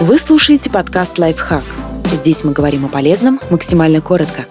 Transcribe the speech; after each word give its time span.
Вы 0.00 0.20
слушаете 0.20 0.70
подкаст 0.70 1.18
«Лайфхак». 1.18 1.64
Здесь 2.12 2.44
мы 2.44 2.52
говорим 2.52 2.84
о 2.84 2.88
полезном 2.88 3.40
максимально 3.50 4.00
коротко. 4.00 4.46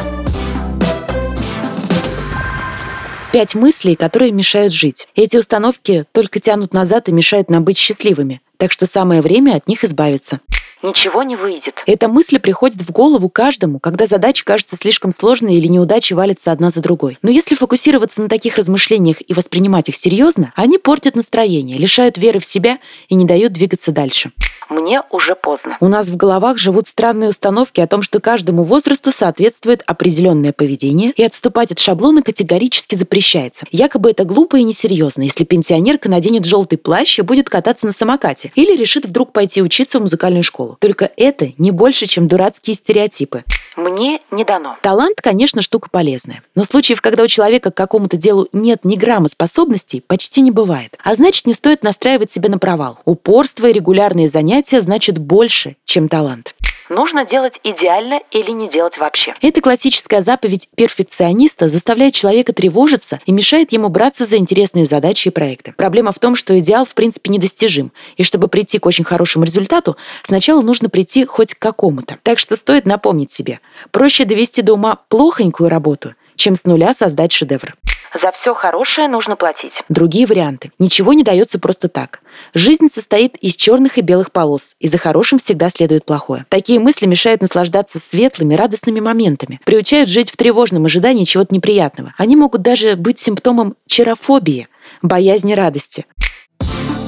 Пять 3.32 3.56
мыслей, 3.56 3.96
которые 3.96 4.33
мешают 4.33 4.74
жить. 4.74 5.08
Эти 5.16 5.38
установки 5.38 6.04
только 6.12 6.42
тянут 6.42 6.74
назад 6.74 7.08
и 7.08 7.14
мешают 7.14 7.50
нам 7.50 7.64
быть 7.64 7.78
счастливыми. 7.78 8.41
Так 8.57 8.73
что 8.73 8.86
самое 8.86 9.21
время 9.21 9.55
от 9.55 9.70
них 9.70 9.86
избавиться 9.86 10.41
ничего 10.84 11.23
не 11.23 11.36
выйдет. 11.36 11.82
Эта 11.86 12.07
мысль 12.07 12.39
приходит 12.39 12.82
в 12.82 12.91
голову 12.91 13.29
каждому, 13.29 13.79
когда 13.79 14.05
задача 14.05 14.43
кажется 14.43 14.75
слишком 14.75 15.11
сложной 15.11 15.55
или 15.55 15.68
неудачи 15.68 16.14
валятся 16.14 16.52
одна 16.52 16.70
за 16.70 16.82
другой. 16.82 17.18
Но 17.21 17.32
если 17.32 17.55
фокусироваться 17.55 18.21
на 18.21 18.29
таких 18.29 18.57
размышлениях 18.57 19.18
и 19.25 19.34
воспринимать 19.34 19.89
их 19.89 19.95
серьезно, 19.95 20.52
они 20.55 20.77
портят 20.77 21.16
настроение, 21.16 21.77
лишают 21.77 22.18
веры 22.18 22.39
в 22.39 22.45
себя 22.45 22.79
и 23.07 23.16
не 23.16 23.25
дают 23.25 23.54
двигаться 23.54 23.91
дальше 23.91 24.32
мне 24.70 25.02
уже 25.12 25.36
поздно. 25.36 25.78
У 25.80 25.88
нас 25.88 26.07
в 26.07 26.18
головах 26.18 26.57
живут 26.57 26.88
странные 26.88 27.30
установки 27.30 27.80
о 27.80 27.88
том, 27.88 28.02
что 28.02 28.20
каждому 28.20 28.64
возрасту 28.64 29.12
соответствует 29.12 29.84
определенное 29.86 30.54
поведение, 30.54 31.12
и 31.12 31.24
отступать 31.24 31.71
от 31.71 31.80
шаблона 31.80 32.21
категорически 32.21 32.95
запрещается. 32.95 33.66
Якобы 33.72 34.11
это 34.11 34.23
глупо 34.23 34.58
и 34.58 34.63
несерьезно, 34.63 35.23
если 35.23 35.44
пенсионерка 35.44 36.09
наденет 36.09 36.45
желтый 36.45 36.77
плащ 36.77 37.20
и 37.20 37.22
будет 37.22 37.49
кататься 37.49 37.85
на 37.85 37.91
самокате, 37.91 38.52
или 38.55 38.75
решит 38.75 39.05
вдруг 39.05 39.31
пойти 39.31 39.61
учиться 39.61 39.99
в 39.99 40.02
музыкальную 40.02 40.44
школу. 40.44 40.77
Только 40.80 41.11
это 41.17 41.49
не 41.58 41.72
больше, 41.72 42.08
чем 42.08 42.27
дурацкие 42.27 42.75
стереотипы 42.75 43.44
мне 43.77 44.22
не 44.31 44.44
дано. 44.44 44.75
Талант, 44.81 45.22
конечно, 45.22 45.61
штука 45.61 45.89
полезная. 45.89 46.41
Но 46.55 46.63
случаев, 46.63 47.02
когда 47.02 47.23
у 47.23 47.27
человека 47.27 47.72
к 47.72 47.77
какому-то 47.77 48.17
делу 48.17 48.47
нет 48.52 48.84
ни 48.84 48.95
грамма 48.95 49.30
способностей, 49.30 50.03
почти 50.05 50.41
не 50.41 50.52
бывает. 50.52 50.97
А 51.03 51.16
значит, 51.16 51.45
не 51.45 51.53
стоит 51.53 51.84
настраивать 51.84 52.31
себя 52.31 52.49
на 52.49 52.58
провал. 52.58 52.99
Упорство 53.05 53.67
и 53.67 53.73
регулярные 53.73 54.30
занятия 54.30 54.56
значит 54.66 55.17
больше, 55.17 55.75
чем 55.85 56.09
талант 56.09 56.55
нужно 56.89 57.25
делать 57.25 57.59
идеально 57.63 58.22
или 58.31 58.52
не 58.52 58.69
делать 58.69 58.97
вообще. 58.97 59.36
Эта 59.41 59.61
классическая 59.61 60.22
заповедь 60.22 60.69
перфекциониста 60.75 61.67
заставляет 61.67 62.13
человека 62.13 62.53
тревожиться 62.53 63.19
и 63.25 63.31
мешает 63.31 63.72
ему 63.72 63.89
браться 63.89 64.25
за 64.25 64.38
интересные 64.38 64.85
задачи 64.85 65.28
и 65.28 65.31
проекты. 65.31 65.73
Проблема 65.75 66.11
в 66.11 66.19
том, 66.19 66.35
что 66.35 66.58
идеал 66.59 66.85
в 66.85 66.94
принципе 66.94 67.31
недостижим, 67.31 67.91
и 68.16 68.23
чтобы 68.23 68.47
прийти 68.47 68.80
к 68.80 68.85
очень 68.85 69.03
хорошему 69.03 69.45
результату, 69.45 69.97
сначала 70.23 70.61
нужно 70.61 70.89
прийти 70.89 71.25
хоть 71.25 71.53
к 71.53 71.59
какому-то. 71.59 72.17
Так 72.23 72.39
что 72.39 72.55
стоит 72.55 72.85
напомнить 72.85 73.31
себе, 73.31 73.59
проще 73.91 74.25
довести 74.25 74.61
до 74.61 74.73
ума 74.73 75.00
плохонькую 75.09 75.69
работу, 75.69 76.13
чем 76.35 76.55
с 76.55 76.66
нуля 76.66 76.94
создать 76.94 77.31
шедевр. 77.31 77.75
За 78.13 78.31
все 78.31 78.53
хорошее 78.53 79.08
нужно 79.08 79.36
платить. 79.36 79.83
Другие 79.89 80.25
варианты. 80.25 80.72
Ничего 80.80 81.13
не 81.13 81.23
дается 81.23 81.59
просто 81.59 81.88
так. 81.88 82.22
Жизнь 82.53 82.89
состоит 82.94 83.36
из 83.38 83.55
черных 83.55 83.97
и 83.97 84.02
белых 84.02 84.31
полос, 84.31 84.75
и 84.80 84.88
за 84.88 84.97
хорошим 84.97 85.39
всегда 85.39 85.69
следует 85.69 86.05
плохое. 86.05 86.45
Такие 86.50 86.80
мысли 86.80 87.05
мешают 87.05 87.41
наслаждаться 87.41 88.00
светлыми, 88.00 88.55
радостными 88.55 89.00
моментами, 89.00 89.59
приучают 89.66 90.09
жить 90.09 90.31
в 90.31 90.38
тревожном 90.38 90.85
ожидании 90.85 91.23
чего-то 91.23 91.53
неприятного. 91.53 92.13
Они 92.17 92.35
могут 92.35 92.61
даже 92.61 92.95
быть 92.95 93.19
симптомом 93.19 93.75
черофобии, 93.88 94.67
боязни 95.02 95.53
радости. 95.53 96.05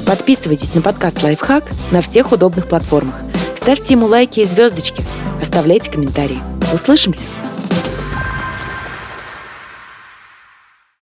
Подписывайтесь 0.06 0.74
на 0.74 0.82
подкаст 0.82 1.22
«Лайфхак» 1.22 1.66
на 1.92 2.02
всех 2.02 2.32
удобных 2.32 2.68
платформах. 2.68 3.22
Ставьте 3.62 3.94
ему 3.94 4.08
лайки 4.08 4.40
и 4.40 4.46
звездочки. 4.46 5.04
Оставляйте 5.42 5.92
комментарии. 5.92 6.40
Услышимся! 6.74 7.24